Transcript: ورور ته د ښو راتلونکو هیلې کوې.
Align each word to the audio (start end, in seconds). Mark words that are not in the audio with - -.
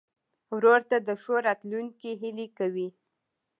ورور 0.55 0.81
ته 0.89 0.97
د 1.07 1.09
ښو 1.21 1.35
راتلونکو 1.47 2.07
هیلې 2.21 2.47
کوې. 2.57 2.87